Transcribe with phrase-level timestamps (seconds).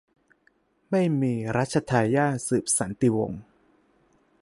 [0.89, 3.41] ไม่มีรัชทายาทสืบสันติวงศ์